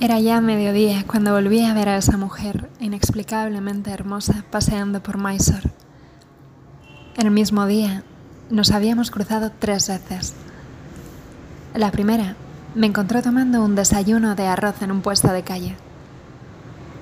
Era 0.00 0.18
ya 0.18 0.40
mediodía 0.40 1.04
cuando 1.06 1.32
volví 1.32 1.64
a 1.64 1.72
ver 1.72 1.88
a 1.88 1.96
esa 1.96 2.16
mujer 2.16 2.68
inexplicablemente 2.80 3.90
hermosa 3.90 4.44
paseando 4.50 5.02
por 5.02 5.18
Mysore. 5.18 5.70
El 7.16 7.30
mismo 7.30 7.66
día 7.66 8.02
nos 8.50 8.72
habíamos 8.72 9.12
cruzado 9.12 9.52
tres 9.56 9.88
veces. 9.88 10.34
La 11.74 11.92
primera 11.92 12.34
me 12.74 12.88
encontró 12.88 13.22
tomando 13.22 13.64
un 13.64 13.76
desayuno 13.76 14.34
de 14.34 14.46
arroz 14.48 14.82
en 14.82 14.90
un 14.90 15.00
puesto 15.00 15.28
de 15.32 15.42
calle. 15.42 15.76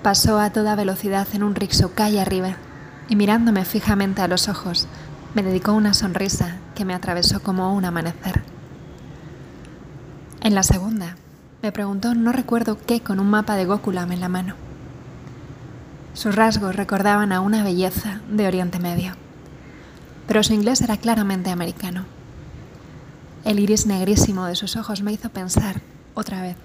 Pasó 0.02 0.38
a 0.38 0.50
toda 0.50 0.76
velocidad 0.76 1.26
en 1.32 1.44
un 1.44 1.54
rixo 1.54 1.94
calle 1.94 2.20
arriba 2.20 2.56
y 3.08 3.16
mirándome 3.16 3.64
fijamente 3.64 4.20
a 4.20 4.28
los 4.28 4.48
ojos, 4.48 4.86
me 5.34 5.42
dedicó 5.42 5.72
una 5.72 5.94
sonrisa 5.94 6.58
que 6.74 6.84
me 6.84 6.94
atravesó 6.94 7.42
como 7.42 7.74
un 7.74 7.86
amanecer. 7.86 8.42
En 10.42 10.54
la 10.54 10.62
segunda, 10.62 11.16
me 11.62 11.70
preguntó 11.70 12.14
no 12.14 12.32
recuerdo 12.32 12.76
qué 12.76 13.00
con 13.00 13.20
un 13.20 13.30
mapa 13.30 13.54
de 13.54 13.64
Gokulam 13.64 14.10
en 14.10 14.20
la 14.20 14.28
mano. 14.28 14.54
Sus 16.12 16.34
rasgos 16.34 16.74
recordaban 16.74 17.32
a 17.32 17.40
una 17.40 17.62
belleza 17.62 18.20
de 18.28 18.46
Oriente 18.46 18.80
Medio, 18.80 19.14
pero 20.26 20.42
su 20.42 20.52
inglés 20.52 20.80
era 20.80 20.96
claramente 20.96 21.50
americano. 21.50 22.04
El 23.44 23.60
iris 23.60 23.86
negrísimo 23.86 24.44
de 24.46 24.56
sus 24.56 24.76
ojos 24.76 25.02
me 25.02 25.12
hizo 25.12 25.30
pensar, 25.30 25.80
otra 26.14 26.42
vez, 26.42 26.56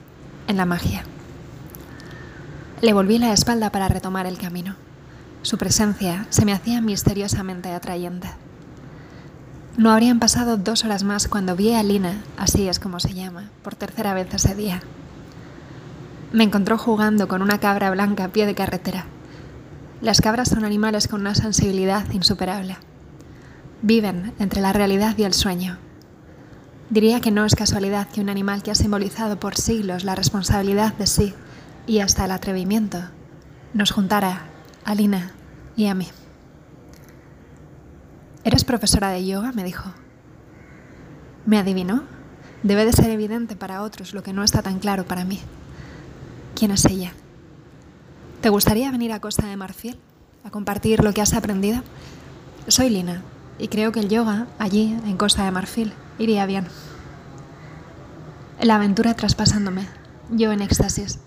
en 0.47 0.57
la 0.57 0.65
magia. 0.65 1.03
Le 2.81 2.93
volví 2.93 3.19
la 3.19 3.33
espalda 3.33 3.72
para 3.72 3.88
retomar 3.88 4.25
el 4.25 4.38
camino. 4.38 4.75
Su 5.44 5.57
presencia 5.57 6.25
se 6.29 6.44
me 6.45 6.53
hacía 6.53 6.81
misteriosamente 6.81 7.72
atrayente. 7.72 8.29
No 9.78 9.92
habrían 9.92 10.17
pasado 10.17 10.58
dos 10.58 10.83
horas 10.83 11.03
más 11.03 11.28
cuando 11.28 11.56
vi 11.56 11.72
a 11.73 11.83
Lina, 11.83 12.23
así 12.36 12.67
es 12.67 12.80
como 12.80 13.00
se 13.00 13.14
llama, 13.14 13.52
por 13.61 13.75
tercera 13.75 14.16
vez 14.16 14.34
ese 14.34 14.56
día. 14.56 14.81
Me 16.31 16.44
encontró 16.44 16.80
jugando 16.80 17.28
con 17.28 17.44
una 17.44 17.59
cabra 17.59 17.92
blanca 17.92 18.23
a 18.23 18.28
pie 18.30 18.47
de 18.47 18.56
carretera. 18.56 19.06
Las 20.02 20.19
cabras 20.19 20.50
son 20.50 20.66
animales 20.66 21.08
con 21.08 21.22
una 21.22 21.36
sensibilidad 21.36 22.09
insuperable. 22.09 22.75
Viven 23.84 24.34
entre 24.39 24.61
la 24.61 24.73
realidad 24.73 25.16
y 25.16 25.25
el 25.25 25.36
sueño. 25.36 25.78
Diría 26.89 27.22
que 27.22 27.30
no 27.30 27.45
es 27.45 27.53
casualidad 27.53 28.08
que 28.08 28.22
un 28.22 28.30
animal 28.30 28.64
que 28.64 28.72
ha 28.72 28.75
simbolizado 28.75 29.39
por 29.39 29.58
siglos 29.58 30.03
la 30.03 30.16
responsabilidad 30.16 30.95
de 30.95 31.06
sí 31.06 31.36
y 31.86 32.00
hasta 32.00 32.25
el 32.25 32.31
atrevimiento 32.31 32.97
nos 33.75 33.91
juntara 33.91 34.47
a 34.86 34.95
Lina 34.95 35.34
y 35.75 35.86
a 35.86 35.94
mí. 35.94 36.08
¿Eres 38.67 38.81
profesora 38.81 39.11
de 39.11 39.25
yoga? 39.25 39.53
me 39.53 39.63
dijo. 39.63 39.93
¿Me 41.45 41.57
adivinó? 41.57 42.03
Debe 42.63 42.83
de 42.83 42.91
ser 42.91 43.09
evidente 43.11 43.55
para 43.55 43.81
otros 43.81 44.13
lo 44.13 44.23
que 44.23 44.33
no 44.33 44.43
está 44.43 44.61
tan 44.61 44.79
claro 44.79 45.05
para 45.05 45.23
mí. 45.23 45.39
¿Quién 46.53 46.71
es 46.71 46.83
ella? 46.83 47.13
¿Te 48.41 48.49
gustaría 48.49 48.91
venir 48.91 49.13
a 49.13 49.21
Costa 49.21 49.47
de 49.47 49.55
Marfil 49.55 49.97
a 50.43 50.49
compartir 50.49 51.01
lo 51.01 51.13
que 51.13 51.21
has 51.21 51.33
aprendido? 51.33 51.81
Soy 52.67 52.89
Lina 52.89 53.21
y 53.57 53.69
creo 53.69 53.93
que 53.93 54.01
el 54.01 54.09
yoga 54.09 54.47
allí, 54.59 54.99
en 55.05 55.15
Costa 55.15 55.45
de 55.45 55.51
Marfil, 55.51 55.93
iría 56.19 56.45
bien. 56.45 56.67
La 58.59 58.75
aventura 58.75 59.13
traspasándome, 59.13 59.88
yo 60.29 60.51
en 60.51 60.61
éxtasis. 60.61 61.19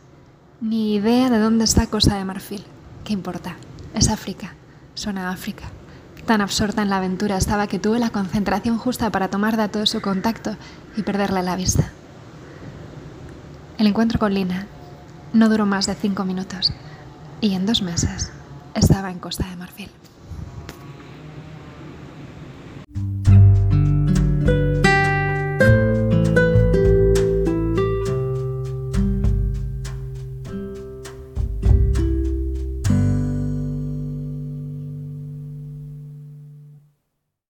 Ni 0.60 0.94
idea 0.94 1.30
de 1.30 1.38
dónde 1.38 1.64
está 1.64 1.86
Costa 1.86 2.18
de 2.18 2.24
Marfil. 2.26 2.66
¿Qué 3.02 3.14
importa? 3.14 3.56
Es 3.94 4.10
África. 4.10 4.52
Suena 4.94 5.30
África. 5.30 5.70
Tan 6.26 6.40
absorta 6.40 6.82
en 6.82 6.90
la 6.90 6.98
aventura 6.98 7.36
estaba 7.36 7.66
que 7.66 7.78
tuve 7.78 7.98
la 7.98 8.10
concentración 8.10 8.78
justa 8.78 9.10
para 9.10 9.28
tomar 9.28 9.56
datos 9.56 9.80
de 9.80 9.86
su 9.86 10.00
contacto 10.00 10.56
y 10.96 11.02
perderle 11.02 11.42
la 11.42 11.56
vista. 11.56 11.90
El 13.78 13.86
encuentro 13.86 14.18
con 14.18 14.34
Lina 14.34 14.66
no 15.32 15.48
duró 15.48 15.66
más 15.66 15.86
de 15.86 15.94
cinco 15.94 16.24
minutos 16.24 16.72
y 17.40 17.54
en 17.54 17.66
dos 17.66 17.82
meses 17.82 18.30
estaba 18.74 19.10
en 19.10 19.18
Costa 19.18 19.48
de 19.48 19.56
Marfil. 19.56 19.90